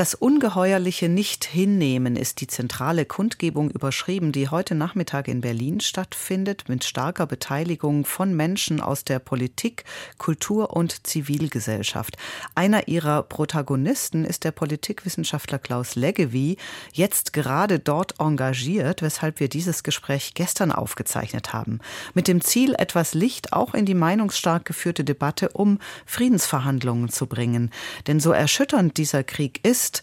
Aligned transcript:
das 0.00 0.14
ungeheuerliche 0.14 1.10
Nicht-Hinnehmen 1.10 2.16
ist 2.16 2.40
die 2.40 2.46
zentrale 2.46 3.04
Kundgebung 3.04 3.70
überschrieben, 3.70 4.32
die 4.32 4.48
heute 4.48 4.74
Nachmittag 4.74 5.28
in 5.28 5.42
Berlin 5.42 5.80
stattfindet, 5.80 6.70
mit 6.70 6.84
starker 6.84 7.26
Beteiligung 7.26 8.06
von 8.06 8.34
Menschen 8.34 8.80
aus 8.80 9.04
der 9.04 9.18
Politik, 9.18 9.84
Kultur 10.16 10.74
und 10.74 11.06
Zivilgesellschaft. 11.06 12.16
Einer 12.54 12.88
ihrer 12.88 13.22
Protagonisten 13.24 14.24
ist 14.24 14.44
der 14.44 14.52
Politikwissenschaftler 14.52 15.58
Klaus 15.58 15.96
Leggevi, 15.96 16.56
jetzt 16.94 17.34
gerade 17.34 17.78
dort 17.78 18.20
engagiert, 18.20 19.02
weshalb 19.02 19.38
wir 19.38 19.50
dieses 19.50 19.82
Gespräch 19.82 20.32
gestern 20.32 20.72
aufgezeichnet 20.72 21.52
haben. 21.52 21.78
Mit 22.14 22.26
dem 22.26 22.40
Ziel, 22.40 22.74
etwas 22.78 23.12
Licht 23.12 23.52
auch 23.52 23.74
in 23.74 23.84
die 23.84 23.92
meinungsstark 23.92 24.64
geführte 24.64 25.04
Debatte 25.04 25.50
um 25.50 25.78
Friedensverhandlungen 26.06 27.10
zu 27.10 27.26
bringen. 27.26 27.70
Denn 28.06 28.18
so 28.18 28.32
erschütternd 28.32 28.96
dieser 28.96 29.24
Krieg 29.24 29.60
ist, 29.62 29.89
ist. 29.90 30.02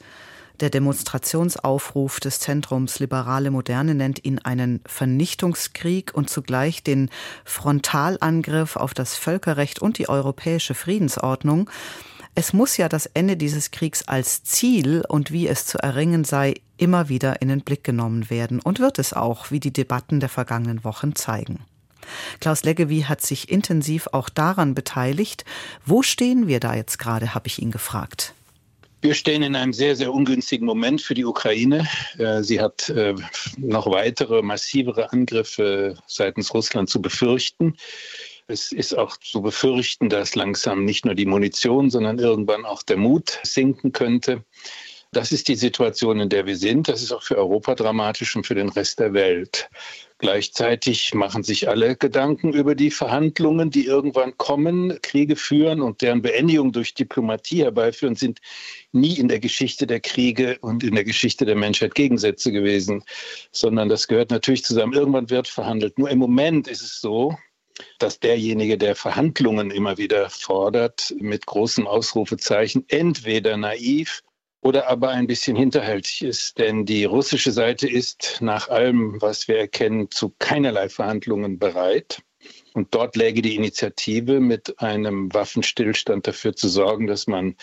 Der 0.60 0.72
Demonstrationsaufruf 0.72 2.20
des 2.20 2.40
Zentrums 2.40 2.98
Liberale 2.98 3.52
Moderne 3.52 3.94
nennt 3.94 4.26
ihn 4.26 4.40
einen 4.40 4.82
Vernichtungskrieg 4.88 6.16
und 6.16 6.32
zugleich 6.32 6.82
den 6.82 7.12
Frontalangriff 7.46 8.76
auf 8.76 8.96
das 8.96 9.16
Völkerrecht 9.16 9.80
und 9.80 10.00
die 10.00 10.10
europäische 10.10 10.74
Friedensordnung. 10.74 11.70
Es 12.34 12.54
muss 12.54 12.78
ja 12.78 12.90
das 12.90 13.06
Ende 13.06 13.38
dieses 13.38 13.70
Kriegs 13.70 14.08
als 14.08 14.44
Ziel 14.44 15.04
und 15.08 15.32
wie 15.32 15.48
es 15.48 15.68
zu 15.68 15.78
erringen 15.78 16.24
sei, 16.24 16.56
immer 16.78 17.08
wieder 17.08 17.42
in 17.42 17.50
den 17.50 17.62
Blick 17.62 17.84
genommen 17.84 18.32
werden 18.32 18.60
und 18.60 18.80
wird 18.80 18.98
es 18.98 19.14
auch, 19.14 19.52
wie 19.52 19.60
die 19.60 19.74
Debatten 19.74 20.20
der 20.20 20.30
vergangenen 20.30 20.84
Wochen 20.84 21.16
zeigen. 21.16 21.66
Klaus 22.40 22.64
Leggevi 22.64 23.02
hat 23.02 23.22
sich 23.22 23.52
intensiv 23.52 24.08
auch 24.12 24.30
daran 24.30 24.74
beteiligt. 24.74 25.46
Wo 25.86 26.02
stehen 26.02 26.48
wir 26.48 26.60
da 26.60 26.74
jetzt 26.74 26.98
gerade, 26.98 27.36
habe 27.36 27.48
ich 27.48 27.62
ihn 27.62 27.72
gefragt. 27.72 28.34
Wir 29.00 29.14
stehen 29.14 29.44
in 29.44 29.56
einem 29.56 29.74
sehr, 29.74 29.96
sehr 29.96 30.12
ungünstigen 30.12 30.66
Moment 30.66 31.02
für 31.02 31.14
die 31.14 31.26
Ukraine. 31.26 31.88
Äh, 32.18 32.42
sie 32.42 32.60
hat 32.60 32.90
äh, 32.90 33.14
noch 33.58 33.86
weitere, 33.92 34.42
massivere 34.42 35.12
Angriffe 35.12 35.96
seitens 36.08 36.54
Russland 36.54 36.90
zu 36.90 37.02
befürchten. 37.02 37.76
Es 38.48 38.72
ist 38.72 38.98
auch 38.98 39.18
zu 39.18 39.42
befürchten, 39.42 40.10
dass 40.10 40.36
langsam 40.36 40.84
nicht 40.84 41.06
nur 41.06 41.16
die 41.16 41.26
Munition, 41.26 41.90
sondern 41.90 42.18
irgendwann 42.18 42.66
auch 42.66 42.82
der 42.82 42.98
Mut 42.98 43.40
sinken 43.44 43.92
könnte. 43.92 44.44
Das 45.18 45.32
ist 45.32 45.48
die 45.48 45.56
Situation, 45.56 46.20
in 46.20 46.30
der 46.30 46.46
wir 46.46 46.56
sind. 46.56 46.88
Das 46.88 47.02
ist 47.02 47.12
auch 47.12 47.24
für 47.24 47.40
Europa 47.40 47.74
dramatisch 47.74 48.36
und 48.36 48.46
für 48.46 48.54
den 48.54 48.70
Rest 48.70 49.00
der 49.00 49.14
Welt. 49.14 49.68
Gleichzeitig 50.20 51.16
machen 51.16 51.42
sich 51.42 51.68
alle 51.68 51.96
Gedanken 51.96 52.54
über 52.54 52.76
die 52.76 52.92
Verhandlungen, 52.92 53.72
die 53.72 53.88
irgendwann 53.88 54.38
kommen, 54.38 55.02
Kriege 55.02 55.36
führen 55.36 55.82
und 55.82 56.04
deren 56.04 56.22
Beendigung 56.22 56.72
durch 56.72 56.94
Diplomatie 56.94 57.64
herbeiführen, 57.64 58.16
sind 58.16 58.42
nie 58.92 59.18
in 59.18 59.28
der 59.28 59.40
Geschichte 59.40 59.88
der 59.88 60.02
Kriege 60.02 60.60
und 60.62 60.84
in 60.84 60.94
der 60.94 61.04
Geschichte 61.04 61.46
der 61.46 61.56
Menschheit 61.56 61.96
Gegensätze 61.96 62.52
gewesen, 62.52 63.04
sondern 63.52 63.90
das 63.90 64.08
gehört 64.08 64.30
natürlich 64.30 64.64
zusammen. 64.64 64.94
Irgendwann 64.94 65.32
wird 65.32 65.48
verhandelt. 65.48 65.98
Nur 65.98 66.12
im 66.12 66.20
Moment 66.20 66.68
ist 66.68 66.84
es 66.84 67.02
so, 67.02 67.36
dass 67.98 68.20
derjenige, 68.20 68.78
der 68.78 68.96
Verhandlungen 68.96 69.72
immer 69.72 69.98
wieder 69.98 70.30
fordert, 70.30 71.16
mit 71.20 71.48
großem 71.48 71.88
Ausrufezeichen, 71.88 72.86
entweder 72.88 73.58
naiv 73.58 74.22
oder 74.68 74.90
aber 74.90 75.12
ein 75.12 75.28
bisschen 75.28 75.56
hinterhältig 75.56 76.24
ist. 76.24 76.58
Denn 76.58 76.86
die 76.86 77.06
russische 77.06 77.54
Seite 77.54 77.88
ist 77.88 78.40
nach 78.42 78.68
allem, 78.68 79.22
was 79.22 79.48
wir 79.48 79.58
erkennen, 79.58 80.12
zu 80.12 80.36
keinerlei 80.40 80.90
Verhandlungen 80.90 81.58
bereit. 81.58 82.22
Und 82.74 82.94
dort 82.94 83.16
läge 83.16 83.42
die 83.42 83.56
Initiative, 83.56 84.42
mit 84.42 84.80
einem 84.80 85.34
Waffenstillstand 85.34 86.28
dafür 86.28 86.54
zu 86.54 86.68
sorgen, 86.68 87.08
dass 87.08 87.28
man 87.28 87.56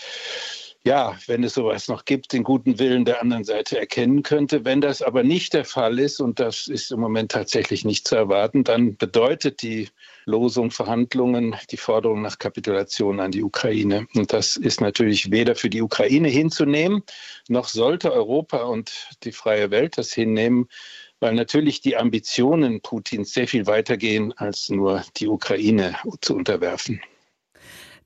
ja, 0.86 1.16
wenn 1.26 1.42
es 1.42 1.54
sowas 1.54 1.88
noch 1.88 2.04
gibt, 2.04 2.34
den 2.34 2.42
guten 2.42 2.78
Willen 2.78 3.06
der 3.06 3.22
anderen 3.22 3.44
Seite 3.44 3.78
erkennen 3.78 4.22
könnte. 4.22 4.66
Wenn 4.66 4.82
das 4.82 5.00
aber 5.00 5.22
nicht 5.22 5.54
der 5.54 5.64
Fall 5.64 5.98
ist, 5.98 6.20
und 6.20 6.38
das 6.38 6.68
ist 6.68 6.92
im 6.92 7.00
Moment 7.00 7.32
tatsächlich 7.32 7.86
nicht 7.86 8.06
zu 8.06 8.16
erwarten, 8.16 8.64
dann 8.64 8.96
bedeutet 8.96 9.62
die 9.62 9.88
Losung 10.26 10.70
Verhandlungen 10.70 11.56
die 11.70 11.78
Forderung 11.78 12.20
nach 12.20 12.38
Kapitulation 12.38 13.18
an 13.18 13.30
die 13.30 13.42
Ukraine. 13.42 14.06
Und 14.14 14.34
das 14.34 14.56
ist 14.56 14.82
natürlich 14.82 15.30
weder 15.30 15.54
für 15.54 15.70
die 15.70 15.80
Ukraine 15.80 16.28
hinzunehmen, 16.28 17.02
noch 17.48 17.68
sollte 17.68 18.12
Europa 18.12 18.64
und 18.64 19.08
die 19.22 19.32
freie 19.32 19.70
Welt 19.70 19.96
das 19.96 20.12
hinnehmen, 20.12 20.68
weil 21.18 21.34
natürlich 21.34 21.80
die 21.80 21.96
Ambitionen 21.96 22.82
Putins 22.82 23.32
sehr 23.32 23.48
viel 23.48 23.66
weitergehen, 23.66 24.34
als 24.36 24.68
nur 24.68 25.02
die 25.16 25.28
Ukraine 25.28 25.96
zu 26.20 26.36
unterwerfen. 26.36 27.00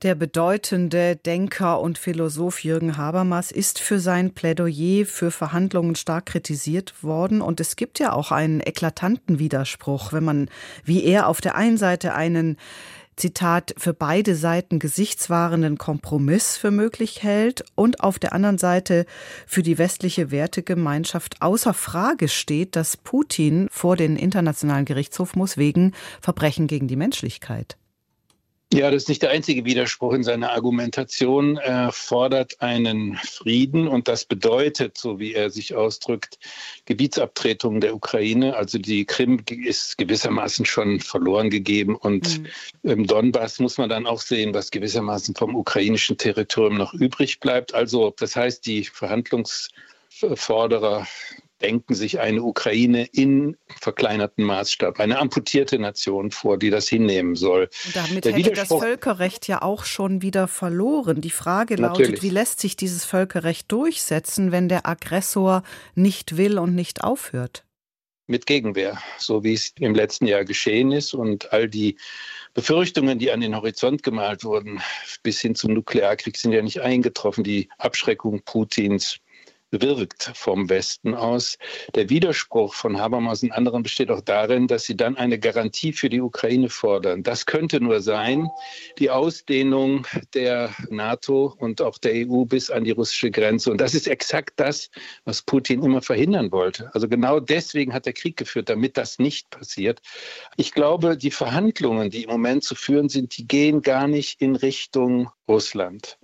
Der 0.01 0.15
bedeutende 0.15 1.17
Denker 1.17 1.81
und 1.81 1.97
Philosoph 1.97 2.63
Jürgen 2.63 2.95
Habermas 2.95 3.51
ist 3.51 3.79
für 3.79 3.99
sein 3.99 4.33
Plädoyer 4.33 5.05
für 5.05 5.29
Verhandlungen 5.29 5.95
stark 5.95 6.27
kritisiert 6.27 7.03
worden. 7.03 7.41
Und 7.41 7.59
es 7.59 7.75
gibt 7.75 7.99
ja 7.99 8.13
auch 8.13 8.31
einen 8.31 8.61
eklatanten 8.61 9.39
Widerspruch, 9.39 10.13
wenn 10.13 10.23
man, 10.23 10.49
wie 10.85 11.03
er 11.03 11.27
auf 11.27 11.41
der 11.41 11.55
einen 11.55 11.75
Seite 11.75 12.13
einen 12.13 12.55
Zitat, 13.17 13.75
für 13.77 13.93
beide 13.93 14.35
Seiten 14.35 14.79
gesichtswahrenden 14.79 15.77
Kompromiss 15.77 16.55
für 16.55 16.71
möglich 16.71 17.21
hält 17.21 17.65
und 17.75 17.99
auf 17.99 18.19
der 18.19 18.31
anderen 18.31 18.57
Seite 18.57 19.05
für 19.45 19.63
die 19.63 19.77
westliche 19.77 20.31
Wertegemeinschaft 20.31 21.41
außer 21.41 21.73
Frage 21.73 22.29
steht, 22.29 22.77
dass 22.77 22.95
Putin 22.95 23.67
vor 23.69 23.97
den 23.97 24.15
Internationalen 24.15 24.85
Gerichtshof 24.85 25.35
muss 25.35 25.57
wegen 25.57 25.91
Verbrechen 26.21 26.67
gegen 26.67 26.87
die 26.87 26.95
Menschlichkeit. 26.95 27.78
Ja, 28.71 28.91
das 28.91 29.01
ist 29.03 29.09
nicht 29.09 29.23
der 29.23 29.31
einzige 29.31 29.65
Widerspruch 29.65 30.13
in 30.13 30.21
seiner 30.21 30.51
Argumentation. 30.51 31.57
Er 31.57 31.91
fordert 31.91 32.61
einen 32.61 33.15
Frieden 33.15 33.87
und 33.87 34.07
das 34.07 34.25
bedeutet, 34.25 34.95
so 34.95 35.17
wie 35.17 35.33
er 35.33 35.49
sich 35.49 35.73
ausdrückt, 35.73 36.37
Gebietsabtretung 36.85 37.81
der 37.81 37.95
Ukraine. 37.95 38.55
Also 38.55 38.77
die 38.77 39.05
Krim 39.05 39.41
ist 39.49 39.97
gewissermaßen 39.97 40.65
schon 40.65 40.99
verloren 40.99 41.49
gegeben 41.49 41.95
und 41.95 42.41
mhm. 42.41 42.47
im 42.83 43.07
Donbass 43.07 43.57
muss 43.57 43.79
man 43.79 43.89
dann 43.89 44.05
auch 44.05 44.21
sehen, 44.21 44.53
was 44.53 44.69
gewissermaßen 44.69 45.33
vom 45.33 45.55
ukrainischen 45.55 46.19
Territorium 46.19 46.77
noch 46.77 46.93
übrig 46.93 47.39
bleibt. 47.39 47.73
Also 47.73 48.13
das 48.19 48.35
heißt, 48.35 48.67
die 48.67 48.83
Verhandlungsforderer 48.83 51.07
denken 51.61 51.93
sich 51.93 52.19
eine 52.19 52.43
Ukraine 52.43 53.05
in 53.11 53.57
verkleinerten 53.79 54.43
Maßstab, 54.43 54.99
eine 54.99 55.19
amputierte 55.19 55.79
Nation 55.79 56.31
vor, 56.31 56.57
die 56.57 56.69
das 56.69 56.87
hinnehmen 56.87 57.35
soll. 57.35 57.69
Und 57.85 57.95
damit 57.95 58.25
Der 58.25 58.33
hätte 58.33 58.51
das 58.51 58.67
Völkerrecht 58.67 59.47
ja 59.47 59.61
auch 59.61 59.85
schon 59.85 60.21
wieder 60.21 60.47
verloren. 60.47 61.21
Die 61.21 61.29
Frage 61.29 61.75
lautet, 61.75 61.99
Natürlich. 61.99 62.23
wie 62.23 62.29
lässt 62.29 62.59
sich 62.59 62.75
dieses 62.75 63.05
Völkerrecht 63.05 63.71
durchsetzen, 63.71 64.51
wenn 64.51 64.69
der 64.69 64.87
Aggressor 64.87 65.63
nicht 65.95 66.37
will 66.37 66.57
und 66.57 66.75
nicht 66.75 67.03
aufhört? 67.03 67.65
Mit 68.27 68.45
Gegenwehr, 68.45 68.99
so 69.17 69.43
wie 69.43 69.53
es 69.53 69.73
im 69.79 69.95
letzten 69.95 70.27
Jahr 70.27 70.45
geschehen 70.45 70.91
ist 70.91 71.15
und 71.15 71.51
all 71.51 71.67
die 71.67 71.97
Befürchtungen, 72.53 73.17
die 73.17 73.31
an 73.31 73.41
den 73.41 73.55
Horizont 73.55 74.03
gemalt 74.03 74.43
wurden, 74.43 74.81
bis 75.23 75.41
hin 75.41 75.55
zum 75.55 75.73
Nuklearkrieg, 75.73 76.37
sind 76.37 76.51
ja 76.51 76.61
nicht 76.61 76.81
eingetroffen. 76.81 77.43
Die 77.43 77.69
Abschreckung 77.77 78.41
Putins, 78.43 79.19
wirkt 79.71 80.31
vom 80.33 80.69
Westen 80.69 81.13
aus. 81.13 81.57
Der 81.95 82.09
Widerspruch 82.09 82.73
von 82.73 82.99
Habermas 82.99 83.43
und 83.43 83.51
anderen 83.51 83.83
besteht 83.83 84.11
auch 84.11 84.21
darin, 84.21 84.67
dass 84.67 84.85
sie 84.85 84.95
dann 84.95 85.17
eine 85.17 85.39
Garantie 85.39 85.93
für 85.93 86.09
die 86.09 86.21
Ukraine 86.21 86.69
fordern. 86.69 87.23
Das 87.23 87.45
könnte 87.45 87.79
nur 87.79 88.01
sein, 88.01 88.49
die 88.97 89.09
Ausdehnung 89.09 90.07
der 90.33 90.73
NATO 90.89 91.53
und 91.57 91.81
auch 91.81 91.97
der 91.97 92.27
EU 92.27 92.45
bis 92.45 92.69
an 92.69 92.83
die 92.83 92.91
russische 92.91 93.31
Grenze. 93.31 93.71
Und 93.71 93.79
das 93.79 93.93
ist 93.93 94.07
exakt 94.07 94.53
das, 94.59 94.89
was 95.25 95.41
Putin 95.41 95.83
immer 95.83 96.01
verhindern 96.01 96.51
wollte. 96.51 96.89
Also 96.93 97.07
genau 97.07 97.39
deswegen 97.39 97.93
hat 97.93 98.07
er 98.07 98.13
Krieg 98.13 98.37
geführt, 98.37 98.69
damit 98.69 98.97
das 98.97 99.19
nicht 99.19 99.49
passiert. 99.49 100.01
Ich 100.57 100.71
glaube, 100.71 101.17
die 101.17 101.31
Verhandlungen, 101.31 102.09
die 102.09 102.23
im 102.23 102.29
Moment 102.29 102.63
zu 102.63 102.75
führen 102.75 103.09
sind, 103.09 103.37
die 103.37 103.47
gehen 103.47 103.81
gar 103.81 104.07
nicht 104.07 104.41
in 104.41 104.55
Richtung 104.55 105.29
Russland. 105.47 106.17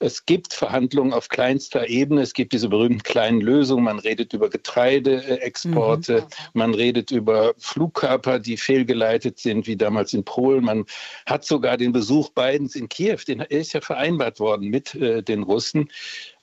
Es 0.00 0.26
gibt 0.26 0.54
Verhandlungen 0.54 1.12
auf 1.12 1.28
kleinster 1.28 1.88
Ebene. 1.88 2.22
Es 2.22 2.32
gibt 2.32 2.52
diese 2.52 2.68
berühmten 2.68 3.02
kleinen 3.02 3.40
Lösungen. 3.40 3.84
Man 3.84 3.98
redet 3.98 4.32
über 4.32 4.48
Getreideexporte. 4.48 6.20
Mhm. 6.20 6.26
Man 6.52 6.74
redet 6.74 7.10
über 7.10 7.54
Flugkörper, 7.58 8.38
die 8.38 8.56
fehlgeleitet 8.56 9.38
sind, 9.40 9.66
wie 9.66 9.76
damals 9.76 10.12
in 10.12 10.24
Polen. 10.24 10.64
Man 10.64 10.84
hat 11.26 11.44
sogar 11.44 11.76
den 11.76 11.92
Besuch 11.92 12.30
Bidens 12.30 12.76
in 12.76 12.88
Kiew, 12.88 13.18
den 13.26 13.40
ist 13.40 13.72
ja 13.72 13.80
vereinbart 13.80 14.38
worden 14.38 14.68
mit 14.68 14.94
äh, 14.94 15.22
den 15.22 15.42
Russen. 15.42 15.88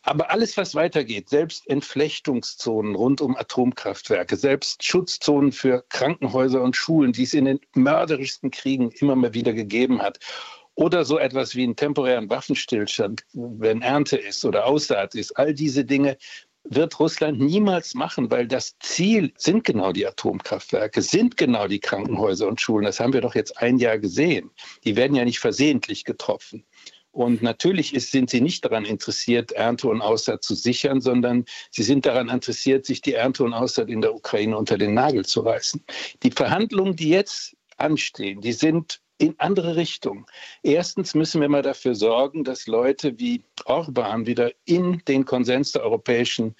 Aber 0.01 0.29
alles, 0.29 0.55
was 0.57 0.75
weitergeht, 0.75 1.29
selbst 1.29 1.67
Entflechtungszonen 1.67 2.93
rund 2.93 3.21
um 3.21 3.35
Atomkraftwerke, 3.35 4.35
selbst 4.35 4.83
Schutzzonen 4.83 5.51
für 5.51 5.83
Krankenhäuser 5.89 6.61
und 6.61 6.75
Schulen, 6.75 7.11
die 7.13 7.23
es 7.23 7.33
in 7.33 7.45
den 7.45 7.59
mörderischsten 7.73 8.51
Kriegen 8.51 8.91
immer 8.91 9.15
mal 9.15 9.33
wieder 9.33 9.53
gegeben 9.53 10.03
hat, 10.03 10.19
oder 10.75 11.05
so 11.05 11.17
etwas 11.17 11.55
wie 11.55 11.63
einen 11.63 11.75
temporären 11.75 12.29
Waffenstillstand, 12.29 13.25
wenn 13.33 13.81
Ernte 13.81 14.17
ist 14.17 14.43
oder 14.45 14.65
Aussaat 14.65 15.15
ist. 15.15 15.37
All 15.37 15.53
diese 15.53 15.85
Dinge 15.85 16.17
wird 16.65 16.99
Russland 16.99 17.39
niemals 17.39 17.93
machen, 17.93 18.31
weil 18.31 18.47
das 18.47 18.77
Ziel 18.79 19.31
sind 19.37 19.63
genau 19.63 19.91
die 19.91 20.05
Atomkraftwerke, 20.05 21.01
sind 21.01 21.37
genau 21.37 21.67
die 21.67 21.79
Krankenhäuser 21.79 22.47
und 22.47 22.59
Schulen. 22.59 22.85
Das 22.85 22.99
haben 22.99 23.13
wir 23.13 23.21
doch 23.21 23.35
jetzt 23.35 23.57
ein 23.59 23.77
Jahr 23.77 23.99
gesehen. 23.99 24.51
Die 24.83 24.95
werden 24.95 25.15
ja 25.15 25.25
nicht 25.25 25.39
versehentlich 25.39 26.05
getroffen. 26.05 26.65
Und 27.11 27.41
natürlich 27.41 27.93
ist, 27.95 28.11
sind 28.11 28.29
sie 28.29 28.41
nicht 28.41 28.65
daran 28.65 28.83
interessiert, 28.83 29.53
Ernte 29.53 29.87
und 29.87 30.01
Aussaat 30.01 30.43
zu 30.43 30.53
sichern, 30.53 30.99
sondern 30.99 31.45
sie 31.71 31.83
sind 31.83 32.05
daran 32.05 32.27
interessiert, 32.27 32.85
sich 32.85 33.01
die 33.01 33.13
Ernte 33.13 33.45
und 33.45 33.53
Aussaat 33.53 33.87
in 33.87 34.01
der 34.01 34.13
Ukraine 34.13 34.57
unter 34.57 34.77
den 34.77 34.95
Nagel 34.95 35.23
zu 35.25 35.39
reißen. 35.39 35.81
Die 36.23 36.31
Verhandlungen, 36.31 36.97
die 36.97 37.09
jetzt 37.09 37.55
anstehen, 37.77 38.41
die 38.41 38.51
sind 38.51 39.01
in 39.17 39.35
andere 39.37 39.75
Richtung. 39.75 40.25
Erstens 40.61 41.15
müssen 41.15 41.41
wir 41.41 41.47
mal 41.47 41.61
dafür 41.61 41.95
sorgen, 41.95 42.43
dass 42.43 42.67
Leute 42.67 43.17
wie 43.17 43.43
Orban 43.65 44.25
wieder 44.25 44.51
in 44.65 45.01
den 45.07 45.25
Konsens 45.25 45.71
der 45.71 45.83
europäischen 45.83 46.55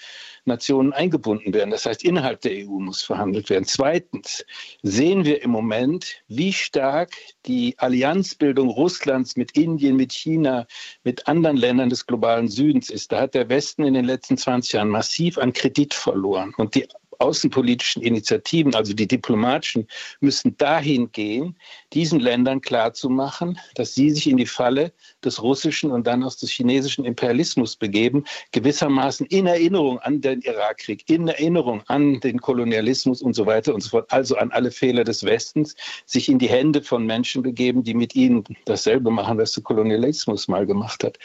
Nationen 0.45 0.93
eingebunden 0.93 1.53
werden. 1.53 1.71
Das 1.71 1.85
heißt, 1.85 2.03
innerhalb 2.03 2.41
der 2.41 2.65
EU 2.65 2.79
muss 2.79 3.01
verhandelt 3.01 3.49
werden. 3.49 3.65
Zweitens 3.65 4.45
sehen 4.83 5.25
wir 5.25 5.41
im 5.41 5.49
Moment, 5.49 6.21
wie 6.27 6.53
stark 6.53 7.11
die 7.45 7.75
Allianzbildung 7.77 8.69
Russlands 8.69 9.35
mit 9.35 9.51
Indien, 9.57 9.95
mit 9.97 10.13
China, 10.13 10.65
mit 11.03 11.27
anderen 11.27 11.57
Ländern 11.57 11.89
des 11.89 12.05
globalen 12.05 12.47
Südens 12.47 12.89
ist. 12.89 13.11
Da 13.11 13.21
hat 13.21 13.33
der 13.33 13.49
Westen 13.49 13.83
in 13.83 13.95
den 13.95 14.05
letzten 14.05 14.37
20 14.37 14.73
Jahren 14.73 14.89
massiv 14.89 15.37
an 15.37 15.51
Kredit 15.51 15.93
verloren. 15.93 16.53
Und 16.57 16.75
die 16.75 16.87
außenpolitischen 17.19 18.01
Initiativen, 18.01 18.75
also 18.75 18.94
die 18.94 19.07
diplomatischen, 19.07 19.88
müssen 20.19 20.57
dahin 20.57 21.12
gehen, 21.12 21.56
diesen 21.94 22.19
Ländern 22.19 22.62
klarzumachen, 22.62 23.59
dass 23.75 23.94
sie 23.94 24.12
sich 24.12 24.27
in 24.27 24.38
die 24.38 24.45
Falle 24.45 24.91
des 25.23 25.41
russischen 25.41 25.91
und 25.91 26.07
dann 26.07 26.23
auch 26.23 26.35
des 26.35 26.51
chinesischen 26.51 27.06
Imperialismus 27.06 27.75
begeben, 27.75 28.25
gewissermaßen 28.51 29.25
in 29.27 29.47
Erinnerung 29.47 30.00
an 30.00 30.21
den 30.21 30.41
Irakkrieg, 30.41 31.09
in 31.09 31.27
Erinnerung 31.27 31.83
an 31.88 32.19
den 32.19 32.39
Kolonialismus 32.39 33.21
und 33.21 33.33
so 33.33 33.45
weiter 33.45 33.73
und 33.73 33.81
so 33.81 33.89
fort, 33.89 34.12
also 34.12 34.35
an 34.38 34.51
alle 34.51 34.71
Fehler 34.71 35.03
des 35.03 35.23
Westens, 35.23 35.75
sich 36.06 36.29
in 36.29 36.39
die 36.39 36.50
Hände 36.50 36.81
von 36.81 37.06
Menschen 37.06 37.44
begeben, 37.44 37.83
die 37.83 37.94
mit 37.94 38.15
ihnen 38.15 38.44
dasselbe 38.65 39.12
machen, 39.12 39.38
was 39.38 39.53
der 39.53 39.63
Kolonialismus 39.63 40.47
mal 40.47 40.65
gemacht 40.65 41.03
hat. 41.03 41.17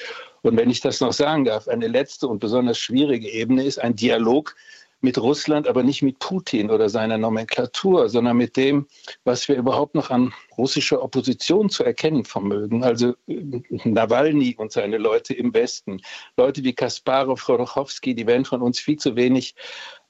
Und 0.43 0.57
wenn 0.57 0.71
ich 0.71 0.81
das 0.81 1.01
noch 1.01 1.13
sagen 1.13 1.45
darf, 1.45 1.69
eine 1.69 1.89
letzte 1.89 2.27
und 2.27 2.39
besonders 2.39 2.79
schwierige 2.79 3.29
Ebene 3.29 3.65
ist 3.65 3.79
ein 3.79 3.95
Dialog 3.95 4.57
mit 5.01 5.19
Russland, 5.19 5.67
aber 5.67 5.83
nicht 5.83 6.03
mit 6.03 6.19
Putin 6.19 6.71
oder 6.71 6.89
seiner 6.89 7.19
Nomenklatur, 7.19 8.09
sondern 8.09 8.37
mit 8.37 8.57
dem, 8.57 8.87
was 9.25 9.49
wir 9.49 9.57
überhaupt 9.57 9.95
noch 9.95 10.11
an 10.11 10.33
russischer 10.57 11.03
Opposition 11.03 11.71
zu 11.71 11.85
erkennen 11.85 12.25
vermögen. 12.25 12.85
Also 12.85 13.15
äh, 13.27 13.63
Nawalny 13.85 14.57
und 14.57 14.73
seine 14.73 14.99
Leute 14.99 15.35
im 15.35 15.55
Westen, 15.55 16.01
Leute 16.37 16.63
wie 16.65 16.75
Kasparov, 16.75 17.45
Chorochowski, 17.45 18.15
die 18.15 18.27
werden 18.27 18.45
von 18.45 18.63
uns 18.63 18.79
viel 18.79 18.99
zu 18.99 19.17
wenig 19.17 19.55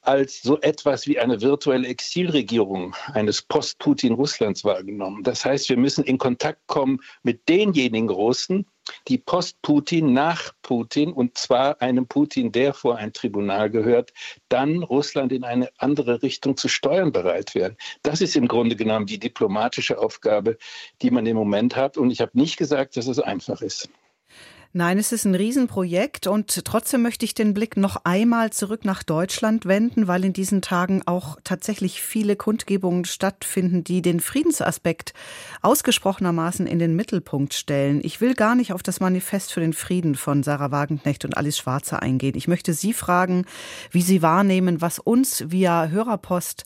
als 0.01 0.41
so 0.41 0.59
etwas 0.61 1.07
wie 1.07 1.19
eine 1.19 1.41
virtuelle 1.41 1.87
Exilregierung 1.87 2.95
eines 3.13 3.41
Post-Putin-Russlands 3.43 4.63
wahrgenommen. 4.63 5.23
Das 5.23 5.45
heißt, 5.45 5.69
wir 5.69 5.77
müssen 5.77 6.03
in 6.03 6.17
Kontakt 6.17 6.65
kommen 6.67 6.99
mit 7.21 7.47
denjenigen 7.47 8.09
Russen, 8.09 8.65
die 9.07 9.17
Post-Putin 9.17 10.13
nach 10.13 10.53
Putin, 10.61 11.11
und 11.11 11.37
zwar 11.37 11.81
einem 11.81 12.07
Putin, 12.07 12.51
der 12.51 12.73
vor 12.73 12.97
ein 12.97 13.13
Tribunal 13.13 13.69
gehört, 13.69 14.13
dann 14.49 14.83
Russland 14.83 15.31
in 15.31 15.43
eine 15.43 15.69
andere 15.77 16.21
Richtung 16.21 16.57
zu 16.57 16.67
steuern 16.67 17.11
bereit 17.11 17.55
werden. 17.55 17.77
Das 18.03 18.21
ist 18.21 18.35
im 18.35 18.47
Grunde 18.47 18.75
genommen 18.75 19.05
die 19.05 19.19
diplomatische 19.19 19.99
Aufgabe, 19.99 20.57
die 21.01 21.11
man 21.11 21.25
im 21.25 21.37
Moment 21.37 21.75
hat. 21.75 21.97
Und 21.97 22.11
ich 22.11 22.21
habe 22.21 22.31
nicht 22.33 22.57
gesagt, 22.57 22.97
dass 22.97 23.07
es 23.07 23.19
einfach 23.19 23.61
ist. 23.61 23.89
Nein, 24.73 24.99
es 24.99 25.11
ist 25.11 25.25
ein 25.25 25.35
Riesenprojekt 25.35 26.27
und 26.27 26.63
trotzdem 26.63 27.01
möchte 27.01 27.25
ich 27.25 27.33
den 27.33 27.53
Blick 27.53 27.75
noch 27.75 28.05
einmal 28.05 28.51
zurück 28.51 28.85
nach 28.85 29.03
Deutschland 29.03 29.65
wenden, 29.65 30.07
weil 30.07 30.23
in 30.23 30.31
diesen 30.31 30.61
Tagen 30.61 31.01
auch 31.05 31.37
tatsächlich 31.43 32.01
viele 32.01 32.37
Kundgebungen 32.37 33.03
stattfinden, 33.03 33.83
die 33.83 34.01
den 34.01 34.21
Friedensaspekt 34.21 35.13
ausgesprochenermaßen 35.61 36.67
in 36.67 36.79
den 36.79 36.95
Mittelpunkt 36.95 37.53
stellen. 37.53 37.99
Ich 38.01 38.21
will 38.21 38.33
gar 38.33 38.55
nicht 38.55 38.71
auf 38.71 38.81
das 38.81 39.01
Manifest 39.01 39.51
für 39.51 39.59
den 39.59 39.73
Frieden 39.73 40.15
von 40.15 40.41
Sarah 40.41 40.71
Wagenknecht 40.71 41.25
und 41.25 41.35
Alice 41.35 41.57
Schwarzer 41.57 42.01
eingehen. 42.01 42.37
Ich 42.37 42.47
möchte 42.47 42.73
Sie 42.73 42.93
fragen, 42.93 43.43
wie 43.91 44.01
Sie 44.01 44.21
wahrnehmen, 44.21 44.79
was 44.79 44.99
uns 44.99 45.51
via 45.51 45.89
Hörerpost 45.89 46.63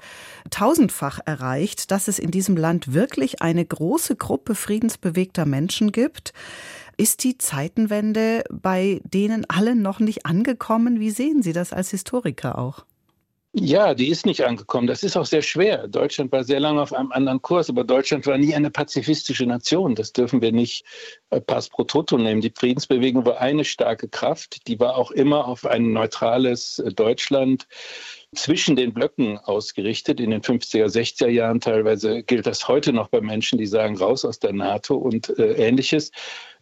tausendfach 0.51 1.21
erreicht, 1.25 1.89
dass 1.89 2.07
es 2.07 2.19
in 2.19 2.29
diesem 2.29 2.55
Land 2.55 2.93
wirklich 2.93 3.41
eine 3.41 3.65
große 3.65 4.15
Gruppe 4.15 4.53
friedensbewegter 4.53 5.47
Menschen 5.47 5.91
gibt, 5.91 6.33
ist 6.97 7.23
die 7.23 7.37
Zeitenwende 7.37 8.43
bei 8.49 9.01
denen 9.03 9.45
allen 9.49 9.81
noch 9.81 9.99
nicht 9.99 10.25
angekommen? 10.25 10.99
Wie 10.99 11.11
sehen 11.11 11.41
Sie 11.41 11.53
das 11.53 11.73
als 11.73 11.91
Historiker 11.91 12.57
auch? 12.57 12.85
Ja, 13.57 13.93
die 13.93 14.09
ist 14.09 14.25
nicht 14.25 14.43
angekommen. 14.43 14.85
Das 14.85 15.01
ist 15.01 15.15
auch 15.15 15.25
sehr 15.25 15.41
schwer. 15.41 15.87
Deutschland 15.87 16.29
war 16.33 16.43
sehr 16.43 16.59
lange 16.59 16.81
auf 16.81 16.91
einem 16.91 17.13
anderen 17.13 17.41
Kurs, 17.41 17.69
aber 17.69 17.85
Deutschland 17.85 18.27
war 18.27 18.37
nie 18.37 18.53
eine 18.53 18.69
pazifistische 18.69 19.45
Nation. 19.45 19.95
Das 19.95 20.11
dürfen 20.11 20.41
wir 20.41 20.51
nicht 20.51 20.83
äh, 21.29 21.39
pass 21.39 21.69
pro 21.69 21.85
toto 21.85 22.17
nehmen. 22.17 22.41
Die 22.41 22.51
Friedensbewegung 22.53 23.25
war 23.25 23.39
eine 23.39 23.63
starke 23.63 24.09
Kraft. 24.09 24.67
Die 24.67 24.77
war 24.81 24.97
auch 24.97 25.09
immer 25.11 25.47
auf 25.47 25.65
ein 25.65 25.93
neutrales 25.93 26.79
äh, 26.79 26.91
Deutschland 26.91 27.65
zwischen 28.35 28.75
den 28.75 28.93
Blöcken 28.93 29.37
ausgerichtet 29.37 30.19
in 30.19 30.31
den 30.31 30.41
50er, 30.41 30.87
60er 30.87 31.29
Jahren. 31.29 31.61
Teilweise 31.61 32.23
gilt 32.23 32.47
das 32.47 32.67
heute 32.67 32.91
noch 32.91 33.07
bei 33.07 33.21
Menschen, 33.21 33.57
die 33.57 33.67
sagen, 33.67 33.95
raus 33.97 34.25
aus 34.25 34.39
der 34.39 34.51
NATO 34.51 34.95
und 34.97 35.29
äh, 35.39 35.53
ähnliches. 35.53 36.11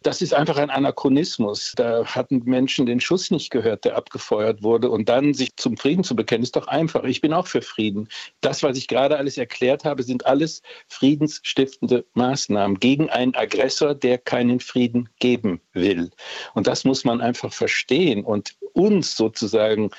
Das 0.04 0.20
ist 0.20 0.34
einfach 0.34 0.58
ein 0.58 0.68
Anachronismus. 0.68 1.72
Da 1.76 2.04
hatten 2.04 2.42
Menschen 2.44 2.84
den 2.84 3.00
Schuss 3.00 3.30
nicht 3.30 3.50
gehört, 3.50 3.86
der 3.86 3.96
abgefeuert 3.96 4.62
wurde. 4.62 4.90
Und 4.90 5.08
dann 5.08 5.32
sich 5.32 5.56
zum 5.56 5.78
Frieden 5.78 6.04
zu 6.04 6.14
bekennen, 6.14 6.42
ist 6.42 6.56
doch 6.56 6.68
einfach. 6.68 7.04
Ich 7.04 7.22
bin 7.22 7.32
auch 7.32 7.46
für 7.46 7.62
Frieden. 7.62 8.08
Das, 8.42 8.62
was 8.62 8.76
ich 8.76 8.86
gerade 8.86 9.16
alles 9.16 9.38
erklärt 9.38 9.84
habe, 9.84 10.02
sind 10.02 10.26
alles 10.26 10.60
friedensstiftende 10.88 12.04
Maßnahmen 12.12 12.78
gegen 12.80 13.08
einen 13.08 13.34
Aggressor, 13.34 13.94
der 13.94 14.18
keinen 14.18 14.60
Frieden 14.60 15.08
geben 15.20 15.62
will. 15.72 16.10
Und 16.52 16.66
das 16.66 16.84
muss 16.84 17.06
man 17.06 17.22
einfach 17.22 17.54
verstehen 17.54 18.24
und 18.24 18.56
uns 18.74 19.16
sozusagen 19.16 19.90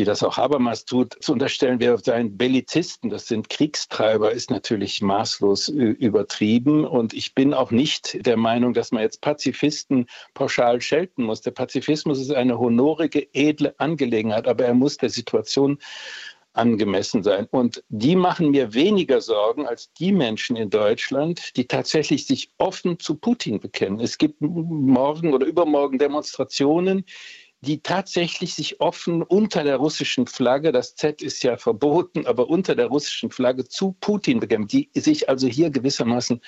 wie 0.00 0.04
das 0.04 0.22
auch 0.22 0.38
Habermas 0.38 0.86
tut, 0.86 1.22
zu 1.22 1.34
unterstellen, 1.34 1.78
wir 1.78 1.98
seien 1.98 2.38
Bellizisten, 2.38 3.10
das 3.10 3.26
sind 3.26 3.50
Kriegstreiber, 3.50 4.32
ist 4.32 4.50
natürlich 4.50 5.02
maßlos 5.02 5.68
übertrieben. 5.68 6.86
Und 6.86 7.12
ich 7.12 7.34
bin 7.34 7.52
auch 7.52 7.70
nicht 7.70 8.24
der 8.24 8.38
Meinung, 8.38 8.72
dass 8.72 8.92
man 8.92 9.02
jetzt 9.02 9.20
Pazifisten 9.20 10.06
pauschal 10.32 10.80
schelten 10.80 11.24
muss. 11.24 11.42
Der 11.42 11.50
Pazifismus 11.50 12.18
ist 12.18 12.32
eine 12.32 12.58
honorige, 12.58 13.28
edle 13.34 13.74
Angelegenheit, 13.76 14.48
aber 14.48 14.64
er 14.64 14.72
muss 14.72 14.96
der 14.96 15.10
Situation 15.10 15.78
angemessen 16.52 17.22
sein. 17.22 17.46
Und 17.50 17.84
die 17.90 18.16
machen 18.16 18.50
mir 18.50 18.74
weniger 18.74 19.20
Sorgen 19.20 19.66
als 19.66 19.92
die 19.92 20.12
Menschen 20.12 20.56
in 20.56 20.70
Deutschland, 20.70 21.56
die 21.56 21.66
tatsächlich 21.66 22.26
sich 22.26 22.50
offen 22.58 22.98
zu 22.98 23.16
Putin 23.16 23.60
bekennen. 23.60 24.00
Es 24.00 24.18
gibt 24.18 24.40
morgen 24.40 25.32
oder 25.34 25.46
übermorgen 25.46 25.98
Demonstrationen, 25.98 27.04
die 27.62 27.82
tatsächlich 27.82 28.54
sich 28.54 28.80
offen 28.80 29.22
unter 29.22 29.64
der 29.64 29.76
russischen 29.76 30.26
Flagge, 30.26 30.72
das 30.72 30.94
Z 30.94 31.20
ist 31.20 31.42
ja 31.42 31.56
verboten, 31.56 32.26
aber 32.26 32.48
unter 32.48 32.74
der 32.74 32.86
russischen 32.86 33.30
Flagge 33.30 33.64
zu 33.64 33.96
Putin 34.00 34.40
bekämpfen, 34.40 34.68
die 34.68 35.00
sich 35.00 35.28
also 35.28 35.46
hier 35.46 35.70
gewissermaßen 35.70 36.40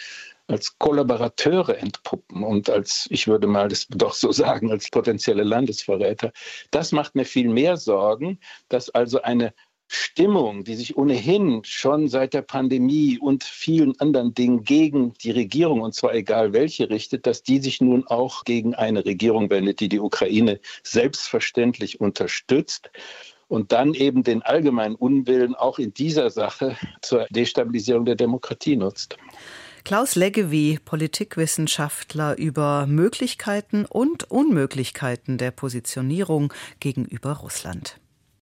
als 0.47 0.78
Kollaborateure 0.78 1.78
entpuppen 1.78 2.42
und 2.42 2.71
als, 2.71 3.07
ich 3.11 3.28
würde 3.28 3.47
mal 3.47 3.69
das 3.69 3.87
doch 3.88 4.14
so 4.14 4.33
sagen, 4.33 4.71
als 4.71 4.90
potenzielle 4.90 5.45
Landesverräter. 5.45 6.33
Das 6.71 6.92
macht 6.92 7.14
mir 7.14 7.25
viel 7.25 7.49
mehr 7.49 7.76
Sorgen, 7.76 8.40
dass 8.69 8.90
also 8.90 9.23
eine 9.23 9.54
Stimmung, 9.94 10.64
die 10.64 10.75
sich 10.75 10.96
ohnehin 10.96 11.62
schon 11.64 12.08
seit 12.08 12.34
der 12.34 12.42
Pandemie 12.42 13.18
und 13.18 13.44
vielen 13.44 13.99
anderen 14.00 14.34
Dingen 14.34 14.64
gegen 14.64 15.12
die 15.22 15.30
Regierung, 15.30 15.82
und 15.82 15.94
zwar 15.94 16.14
egal 16.14 16.52
welche, 16.52 16.88
richtet, 16.88 17.26
dass 17.26 17.42
die 17.42 17.58
sich 17.58 17.80
nun 17.80 18.06
auch 18.06 18.44
gegen 18.44 18.75
eine 18.75 19.04
Regierung 19.04 19.50
wendet, 19.50 19.80
die 19.80 19.88
die 19.88 20.00
Ukraine 20.00 20.61
selbstverständlich 20.82 22.00
unterstützt 22.00 22.90
und 23.49 23.72
dann 23.72 23.92
eben 23.92 24.22
den 24.22 24.40
allgemeinen 24.42 24.94
Unwillen 24.94 25.54
auch 25.54 25.78
in 25.78 25.92
dieser 25.92 26.30
Sache 26.30 26.76
zur 27.02 27.26
Destabilisierung 27.30 28.06
der 28.06 28.16
Demokratie 28.16 28.76
nutzt. 28.76 29.18
Klaus 29.84 30.14
Leggevi, 30.14 30.78
Politikwissenschaftler 30.82 32.38
über 32.38 32.87
Möglichkeiten 32.87 33.84
und 33.84 34.30
Unmöglichkeiten 34.30 35.38
der 35.38 35.50
Positionierung 35.50 36.54
gegenüber 36.80 37.32
Russland. 37.32 37.99